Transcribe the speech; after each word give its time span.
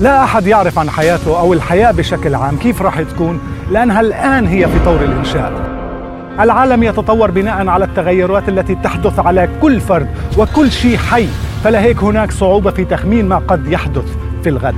لا 0.00 0.24
أحد 0.24 0.46
يعرف 0.46 0.78
عن 0.78 0.90
حياته 0.90 1.38
أو 1.38 1.52
الحياة 1.52 1.90
بشكل 1.90 2.34
عام. 2.34 2.56
كيف 2.56 2.82
راح 2.82 3.00
تكون؟ 3.00 3.40
لأنها 3.70 4.00
الآن 4.00 4.46
هي 4.46 4.68
في 4.68 4.84
طور 4.84 5.00
الإنشاء. 5.02 5.52
العالم 6.40 6.82
يتطور 6.82 7.30
بناء 7.30 7.68
على 7.68 7.84
التغيرات 7.84 8.48
التي 8.48 8.74
تحدث 8.74 9.18
على 9.18 9.48
كل 9.62 9.80
فرد 9.80 10.08
وكل 10.38 10.70
شيء 10.70 10.96
حي. 10.96 11.26
فلهيك 11.64 12.02
هناك 12.02 12.32
صعوبة 12.32 12.70
في 12.70 12.84
تخمين 12.84 13.28
ما 13.28 13.38
قد 13.38 13.66
يحدث 13.68 14.16
في 14.42 14.48
الغد. 14.48 14.74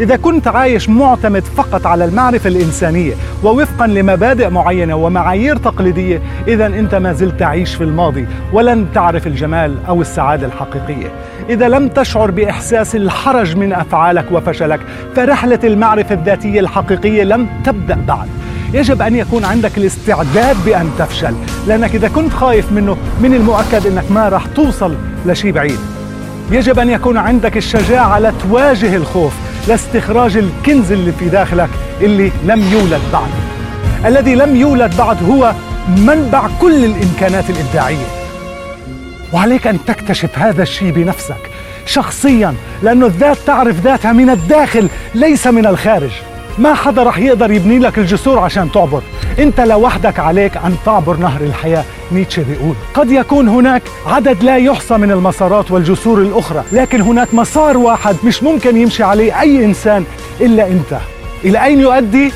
إذا 0.00 0.16
كنت 0.16 0.48
عايش 0.48 0.88
معتمد 0.88 1.44
فقط 1.44 1.86
على 1.86 2.04
المعرفة 2.04 2.48
الإنسانية 2.48 3.14
ووفقا 3.44 3.86
لمبادئ 3.86 4.48
معينة 4.48 4.94
ومعايير 4.94 5.56
تقليدية 5.56 6.22
إذا 6.48 6.66
أنت 6.66 6.94
ما 6.94 7.12
زلت 7.12 7.40
تعيش 7.40 7.74
في 7.74 7.84
الماضي 7.84 8.26
ولن 8.52 8.86
تعرف 8.94 9.26
الجمال 9.26 9.76
أو 9.88 10.00
السعادة 10.00 10.46
الحقيقية. 10.46 11.10
إذا 11.50 11.68
لم 11.68 11.88
تشعر 11.88 12.30
بإحساس 12.30 12.96
الحرج 12.96 13.56
من 13.56 13.72
أفعالك 13.72 14.24
وفشلك 14.32 14.80
فرحلة 15.16 15.60
المعرفة 15.64 16.14
الذاتية 16.14 16.60
الحقيقية 16.60 17.22
لم 17.22 17.46
تبدأ 17.64 17.98
بعد. 18.08 18.28
يجب 18.74 19.02
أن 19.02 19.16
يكون 19.16 19.44
عندك 19.44 19.78
الاستعداد 19.78 20.56
بأن 20.66 20.90
تفشل 20.98 21.34
لأنك 21.66 21.94
إذا 21.94 22.08
كنت 22.08 22.32
خايف 22.32 22.72
منه 22.72 22.96
من 23.22 23.34
المؤكد 23.34 23.86
أنك 23.86 24.10
ما 24.10 24.28
راح 24.28 24.46
توصل 24.46 24.94
لشيء 25.26 25.52
بعيد. 25.52 25.78
يجب 26.50 26.78
أن 26.78 26.90
يكون 26.90 27.16
عندك 27.16 27.56
الشجاعة 27.56 28.18
لتواجه 28.18 28.96
الخوف 28.96 29.32
لاستخراج 29.68 30.36
الكنز 30.36 30.92
اللي 30.92 31.12
في 31.12 31.28
داخلك 31.28 31.70
اللي 32.00 32.32
لم 32.44 32.72
يولد 32.72 33.00
بعد. 33.12 33.30
الذي 34.06 34.34
لم 34.34 34.56
يولد 34.56 34.96
بعد 34.96 35.22
هو 35.30 35.52
منبع 35.96 36.48
كل 36.60 36.84
الإمكانات 36.84 37.50
الإبداعية. 37.50 38.06
وعليك 39.32 39.66
أن 39.66 39.78
تكتشف 39.84 40.38
هذا 40.38 40.62
الشيء 40.62 40.90
بنفسك 40.90 41.50
شخصيا 41.86 42.54
لأنه 42.82 43.06
الذات 43.06 43.38
تعرف 43.46 43.80
ذاتها 43.80 44.12
من 44.12 44.30
الداخل 44.30 44.88
ليس 45.14 45.46
من 45.46 45.66
الخارج. 45.66 46.12
ما 46.58 46.74
حدا 46.74 47.02
رح 47.02 47.18
يقدر 47.18 47.50
يبني 47.50 47.78
لك 47.78 47.98
الجسور 47.98 48.38
عشان 48.38 48.72
تعبر. 48.72 49.02
انت 49.38 49.60
لوحدك 49.60 50.18
عليك 50.18 50.56
أن 50.56 50.76
تعبر 50.86 51.16
نهر 51.16 51.40
الحياة 51.40 51.84
نيتشه 52.12 52.42
بيقول. 52.42 52.74
قد 52.94 53.10
يكون 53.10 53.48
هناك 53.48 53.82
عدد 54.06 54.42
لا 54.42 54.56
يحصى 54.56 54.96
من 54.96 55.10
المسارات 55.10 55.70
والجسور 55.70 56.18
الأخرى 56.18 56.64
لكن 56.72 57.00
هناك 57.00 57.34
مسار 57.34 57.76
واحد 57.76 58.16
مش 58.24 58.42
ممكن 58.42 58.76
يمشي 58.76 59.02
عليه 59.02 59.40
أي 59.40 59.64
إنسان 59.64 60.04
إلا 60.40 60.66
أنت. 60.66 60.98
إلى 61.44 61.64
أين 61.64 61.80
يؤدي؟ 61.80 62.32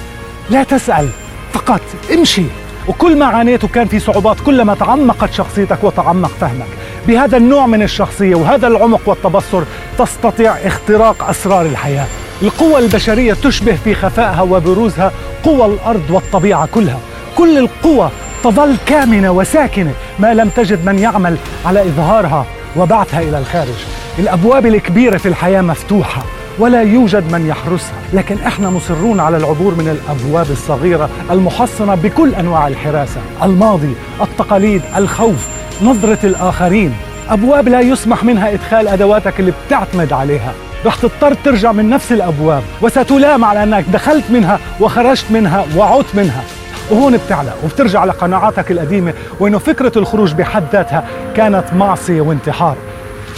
لا 0.50 0.62
تسأل 0.62 1.08
فقط 1.52 1.80
امشي. 2.14 2.44
وكل 2.88 3.18
ما 3.18 3.26
عانيت 3.26 3.64
وكان 3.64 3.86
في 3.86 3.98
صعوبات 3.98 4.36
كلما 4.46 4.74
تعمقت 4.74 5.32
شخصيتك 5.32 5.84
وتعمق 5.84 6.30
فهمك. 6.40 6.68
بهذا 7.08 7.36
النوع 7.36 7.66
من 7.66 7.82
الشخصية 7.82 8.34
وهذا 8.34 8.66
العمق 8.66 9.00
والتبصر 9.06 9.62
تستطيع 9.98 10.52
اختراق 10.52 11.28
أسرار 11.28 11.66
الحياة. 11.66 12.06
القوى 12.42 12.78
البشرية 12.78 13.34
تشبه 13.34 13.74
في 13.84 13.94
خفائها 13.94 14.42
وبروزها 14.42 15.12
قوى 15.44 15.66
الأرض 15.66 16.02
والطبيعة 16.10 16.66
كلها. 16.66 16.98
كل 17.36 17.58
القوى 17.58 18.10
تظل 18.44 18.76
كامنة 18.86 19.30
وساكنة 19.30 19.92
ما 20.18 20.34
لم 20.34 20.48
تجد 20.48 20.86
من 20.86 20.98
يعمل 20.98 21.36
على 21.66 21.82
إظهارها 21.82 22.46
وبعثها 22.76 23.20
إلى 23.20 23.38
الخارج. 23.38 23.84
الأبواب 24.18 24.66
الكبيرة 24.66 25.16
في 25.16 25.28
الحياة 25.28 25.62
مفتوحة 25.62 26.22
ولا 26.58 26.82
يوجد 26.82 27.32
من 27.32 27.46
يحرسها. 27.46 27.94
لكن 28.12 28.38
إحنا 28.46 28.70
مصرون 28.70 29.20
على 29.20 29.36
العبور 29.36 29.74
من 29.74 29.88
الأبواب 29.88 30.50
الصغيرة 30.50 31.08
المحصنة 31.30 31.94
بكل 31.94 32.34
أنواع 32.34 32.68
الحراسة. 32.68 33.20
الماضي 33.42 33.94
التقاليد 34.20 34.82
الخوف 34.96 35.46
نظرة 35.82 36.18
الآخرين. 36.24 36.94
أبواب 37.30 37.68
لا 37.68 37.80
يسمح 37.80 38.24
منها 38.24 38.52
إدخال 38.52 38.88
أدواتك 38.88 39.40
اللي 39.40 39.52
بتعتمد 39.66 40.12
عليها. 40.12 40.52
رح 40.86 40.94
تضطر 40.94 41.34
ترجع 41.34 41.72
من 41.72 41.90
نفس 41.90 42.12
الأبواب. 42.12 42.62
وستلام 42.82 43.44
على 43.44 43.62
أنك 43.62 43.84
دخلت 43.92 44.24
منها 44.30 44.58
وخرجت 44.80 45.24
منها 45.30 45.64
وعدت 45.76 46.14
منها. 46.14 46.44
وهون 46.90 47.16
بتعلق 47.16 47.56
وبترجع 47.64 48.04
لقناعاتك 48.04 48.70
القديمة 48.70 49.14
وإنه 49.40 49.58
فكرة 49.58 49.92
الخروج 49.96 50.32
بحد 50.32 50.64
ذاتها 50.72 51.04
كانت 51.36 51.64
معصية 51.74 52.20
وانتحار. 52.20 52.76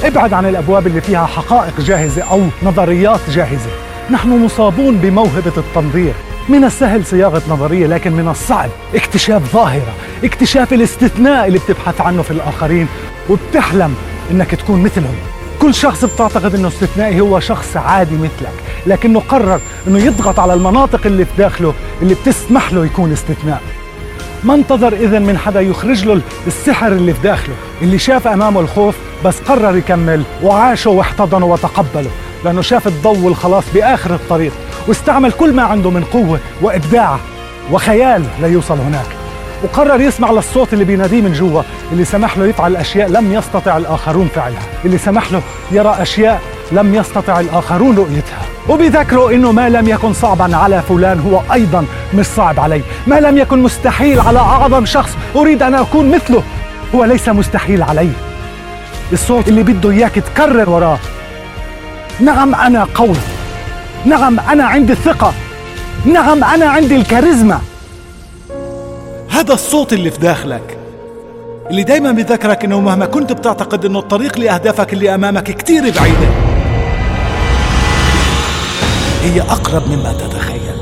ابعد 0.05 0.33
عن 0.33 0.47
الأبواب 0.47 0.87
اللي 0.87 1.01
فيها 1.01 1.27
حقائق 1.27 1.81
جاهزة 1.81 2.23
أو 2.23 2.43
نظريات 2.63 3.21
جاهزة. 3.31 3.71
نحن 4.11 4.45
مصابون 4.45 4.97
بموهبة 4.97 5.53
التنظير. 5.57 6.15
من 6.49 6.65
السهل 6.65 7.07
صياغة 7.07 7.43
نظرية 7.49 7.87
لكن 7.87 8.13
من 8.13 8.29
الصعب 8.29 8.71
اكتشاف 8.95 9.53
ظاهرة 9.53 9.95
اكتشاف 10.25 10.73
الاستثناء 10.73 11.47
اللي 11.47 11.59
بتبحث 11.59 12.01
عنه 12.01 12.23
في 12.23 12.31
الآخرين. 12.31 12.89
وبتحلم 13.31 13.95
إنك 14.31 14.55
تكون 14.55 14.83
مثلهم. 14.83 15.34
كل 15.63 15.75
شخص 15.75 16.05
بتعتقد 16.05 16.55
إنه 16.55 16.69
استثنائي 16.69 17.21
هو 17.21 17.41
شخص 17.41 17.77
عادي 17.77 18.15
مثلك 18.17 18.53
لكنه 18.87 19.21
قرر 19.21 19.61
إنه 19.89 19.99
يضغط 19.99 20.39
على 20.39 20.55
المناطق 20.55 21.01
اللي 21.07 21.25
في 21.25 21.31
داخله 21.39 21.75
اللي 22.03 22.15
بتسمح 22.15 22.73
له 22.73 22.85
يكون 22.87 23.13
استثناء. 23.13 23.61
ما 24.45 24.55
انتظر 24.55 24.93
اذا 24.93 25.19
من 25.19 25.39
حدا 25.39 25.61
يخرج 25.61 26.05
له 26.05 26.21
السحر 26.47 26.87
اللي 26.93 27.15
في 27.15 27.21
داخله 27.23 27.55
اللي 27.83 27.99
شاف 27.99 28.27
أمامه 28.27 28.61
الخوف 28.61 28.95
بس 29.25 29.41
قرر 29.41 29.77
يكمل 29.77 30.23
وعاشه 30.43 30.91
واحتضنه 30.91 31.47
وتقبله 31.47 32.11
لأنه 32.45 32.63
شاف 32.63 32.87
الضوء 32.87 33.19
والخلاص 33.19 33.65
بآخر 33.75 34.15
الطريق 34.15 34.53
واستعمل 34.89 35.33
كل 35.33 35.53
ما 35.53 35.63
عنده 35.63 35.91
من 35.91 36.05
قوة 36.05 36.41
وإبداع 36.63 37.19
وخيال 37.73 38.25
ليوصل 38.41 38.79
هناك. 38.79 39.07
وقرر 39.63 40.01
يسمع 40.01 40.31
للصوت 40.31 40.73
اللي 40.73 40.85
بيناديه 40.85 41.21
من 41.21 41.33
جوا 41.33 41.63
اللي 41.93 42.05
سمح 42.05 42.39
له 42.39 42.47
يفعل 42.47 42.77
أشياء 42.77 43.09
لم 43.09 43.33
يستطع 43.33 43.77
الآخرون 43.77 44.29
فعلها. 44.35 44.63
اللي 44.85 44.99
سمح 44.99 45.33
له 45.33 45.43
يرى 45.73 45.97
أشياء 45.99 46.41
لم 46.73 46.95
يستطع 46.95 47.41
الآخرون 47.41 47.97
رؤيتها. 47.97 48.43
وبذكره 48.69 49.31
إنه 49.31 49.53
ما 49.53 49.69
لم 49.69 49.89
يكن 49.89 50.13
صعبا 50.13 50.57
على 50.57 50.83
فلان 50.89 51.21
هو 51.21 51.53
أيضا 51.53 51.87
مش 52.15 52.27
صعب 52.27 52.61
علي. 52.61 52.83
ما 53.07 53.21
لم 53.21 53.39
يكن 53.39 53.63
مستحيل 53.63 54.21
على 54.21 54.39
أعظم 54.39 54.87
شخص 54.87 55.11
أريد 55.37 55.63
أن 55.63 55.75
أكون 55.75 56.11
مثله 56.11 56.43
هو 56.95 57.05
ليس 57.05 57.29
مستحيل 57.29 57.83
علي. 57.83 58.11
الصوت 59.13 59.49
اللي 59.49 59.63
بده 59.63 59.91
إياك 59.91 60.15
تكرر 60.15 60.71
وراه. 60.71 60.99
نعم 62.21 62.55
أنا 62.55 62.87
قوي. 62.95 63.17
نعم 64.05 64.41
أنا 64.41 64.65
عندي 64.65 64.93
الثقه 64.93 65.33
نعم 66.05 66.45
أنا 66.45 66.67
عندي 66.67 66.97
الكاريزما. 66.97 67.61
هذا 69.35 69.55
الصوت 69.55 69.93
اللي 69.93 70.11
في 70.11 70.19
داخلك 70.19 70.79
اللي 71.71 71.83
دايما 71.83 72.13
بذكرك 72.13 72.65
إنه 72.65 72.81
مهما 72.81 73.07
كنت 73.07 73.33
بتعتقد 73.33 73.85
إنه 73.85 73.99
الطريق 73.99 74.39
لاهدافك 74.39 74.93
اللي 74.93 75.15
أمامك 75.15 75.43
كتير 75.43 75.83
بعيدة. 75.83 76.29
هي 79.23 79.41
أقرب 79.41 79.83
مما 79.89 80.13
تتخيل. 80.13 80.74